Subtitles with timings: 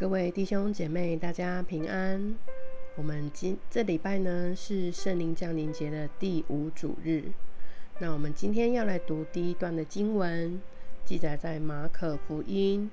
[0.00, 2.34] 各位弟兄姐妹，大家平安。
[2.96, 7.24] 我们今这礼拜呢是圣灵降临节的第五主日。
[7.98, 10.58] 那我们今天要来读第一段的经文，
[11.04, 12.90] 记载在马可福音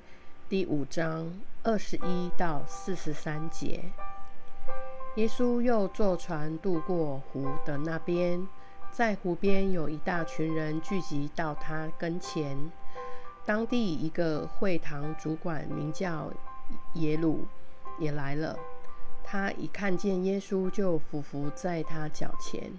[0.50, 1.32] 第五章
[1.64, 3.86] 二十一到四十三节。
[5.16, 8.46] 耶稣又坐船渡过湖的那边，
[8.92, 12.58] 在湖边有一大群人聚集到他跟前。
[13.46, 16.30] 当地一个会堂主管名叫。
[16.93, 17.45] 耶鲁
[17.99, 18.57] 也来了，
[19.23, 22.71] 他一看见耶稣，就俯伏在他脚前，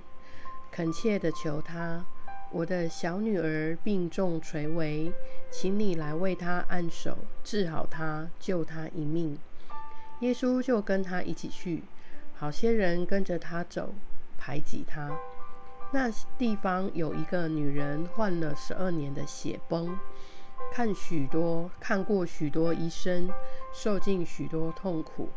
[0.71, 2.05] 恳切地求他
[2.51, 5.13] ：“我的小女儿病重垂危，
[5.51, 9.39] 请你来为她按手，治好她，救她一命。”
[10.21, 11.85] 耶稣就跟他一起去，
[12.35, 13.95] 好些人跟着他走，
[14.37, 15.17] 排挤他。
[15.93, 19.99] 那地方有一个女人患了十二年的血崩。
[20.71, 23.29] 看许多看过许多医生，
[23.73, 25.29] 受尽许多痛苦，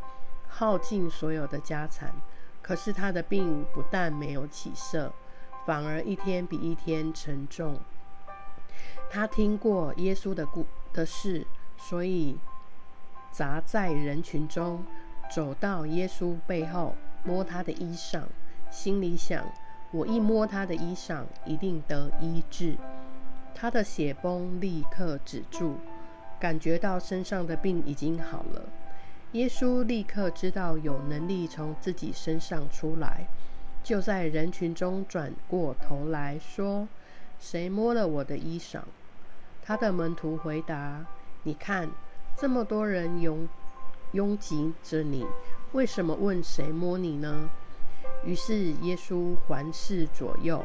[0.48, 2.14] 耗尽所有的家产，
[2.62, 5.12] 可是他的病不但没有起色，
[5.66, 7.80] 反而一天比一天沉重。
[9.10, 11.46] 他听过耶稣的故的事，
[11.76, 12.38] 所以
[13.32, 14.86] 杂在人群中，
[15.34, 18.24] 走到耶稣背后，摸他的衣裳，
[18.70, 19.44] 心里想：
[19.92, 22.78] 我一摸他的衣裳，一定得医治。
[23.54, 25.76] 他的血崩立刻止住，
[26.40, 28.64] 感觉到身上的病已经好了。
[29.34, 33.28] 耶稣立刻知道有能力从自己身上出来，
[33.84, 36.88] 就在人群中转过头来说
[37.40, 38.82] ：“谁摸了我的衣裳？”
[39.64, 41.06] 他的门徒回答
[41.44, 41.90] ：“你看，
[42.36, 43.48] 这么多人拥
[44.12, 45.26] 拥挤着你，
[45.72, 47.50] 为什么问谁摸你呢？”
[48.26, 50.64] 于是耶稣环视左右，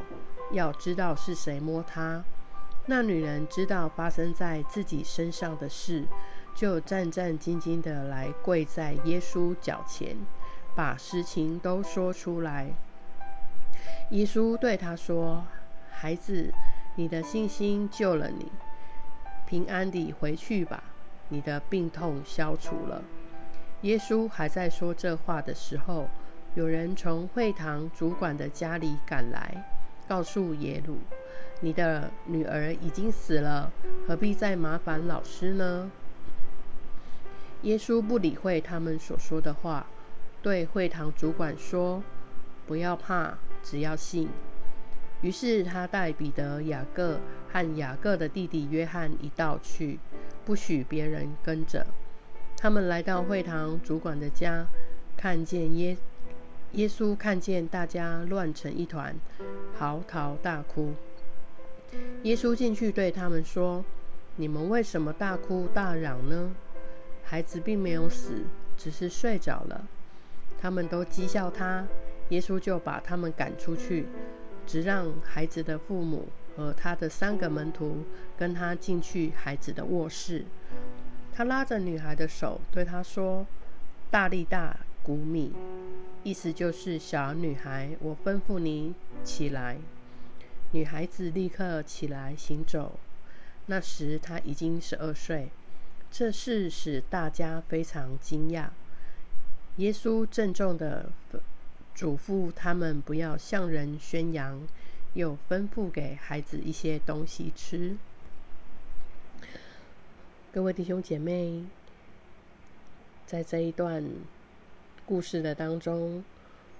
[0.53, 2.25] 要知道是谁摸他。
[2.89, 6.07] 那女人知道发生在自己身上的事，
[6.55, 10.17] 就战战兢兢地来跪在耶稣脚前，
[10.75, 12.71] 把实情都说出来。
[14.11, 15.45] 耶稣对她说
[15.91, 16.53] ：“孩子，
[16.95, 18.53] 你的信心救了你，
[19.47, 20.85] 平安地回去吧，
[21.29, 23.03] 你的病痛消除了。”
[23.83, 26.09] 耶稣还在说这话的时候，
[26.55, 29.67] 有人从会堂主管的家里赶来，
[30.07, 30.99] 告诉耶鲁。
[31.61, 33.73] 你的女儿已经死了，
[34.07, 35.91] 何必再麻烦老师呢？
[37.63, 39.87] 耶稣不理会他们所说的话，
[40.43, 42.03] 对会堂主管说
[42.67, 44.29] ：“不要怕，只要信。”
[45.23, 47.19] 于是他带彼得、雅各
[47.51, 49.99] 和雅各的弟弟约翰一道去，
[50.45, 51.87] 不许别人跟着。
[52.59, 54.67] 他们来到会堂主管的家，
[55.17, 55.97] 看见耶
[56.73, 59.17] 耶稣看见大家乱成一团，
[59.79, 60.93] 嚎啕大哭。
[62.23, 63.85] 耶稣进去对他们说
[64.37, 66.55] ：“你们为什么大哭大嚷呢？
[67.23, 68.45] 孩子并没有死，
[68.77, 69.87] 只是睡着了。”
[70.61, 71.87] 他们都讥笑他。
[72.31, 74.07] 耶稣就把他们赶出去，
[74.67, 76.27] 只让孩子的父母
[76.57, 77.99] 和他的三个门徒
[78.37, 80.45] 跟他进去孩子的卧室。
[81.33, 83.47] 他拉着女孩的手对她说
[84.11, 85.53] ：“大力大谷米。”
[86.25, 89.77] 意思就是小女孩，我吩咐你起来。
[90.73, 92.99] 女孩子立刻起来行走。
[93.67, 95.49] 那时她已经十二岁。
[96.11, 98.69] 这事使大家非常惊讶。
[99.77, 101.11] 耶稣郑重的
[101.95, 104.67] 嘱咐他们不要向人宣扬，
[105.15, 107.97] 又吩咐给孩子一些东西吃。
[110.53, 111.65] 各位弟兄姐妹，
[113.27, 114.09] 在这一段
[115.05, 116.25] 故事的当中，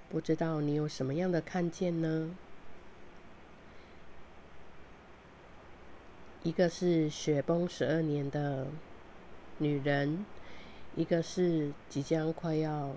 [0.09, 2.31] 不知道你有什么样的看见呢？
[6.47, 8.67] 一个是雪崩十二年的
[9.57, 10.25] 女人，
[10.95, 12.95] 一个是即将快要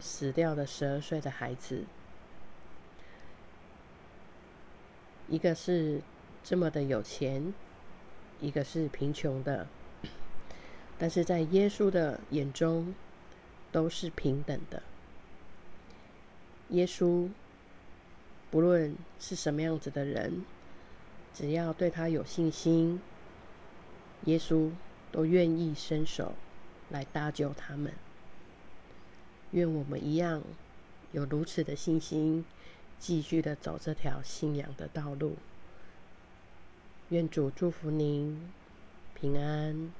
[0.00, 1.84] 死掉的十二岁的孩子，
[5.28, 6.02] 一个是
[6.42, 7.54] 这么的有钱，
[8.40, 9.68] 一个是贫穷的，
[10.98, 12.92] 但是在耶稣的眼中
[13.70, 14.82] 都是平等的。
[16.70, 17.30] 耶稣
[18.50, 20.44] 不论是什么样子的人。
[21.36, 22.98] 只要对他有信心，
[24.24, 24.70] 耶稣
[25.12, 26.32] 都愿意伸手
[26.88, 27.92] 来搭救他们。
[29.50, 30.42] 愿我们一样
[31.12, 32.46] 有如此的信心，
[32.98, 35.36] 继续的走这条信仰的道路。
[37.10, 38.50] 愿主祝福您
[39.14, 39.92] 平安。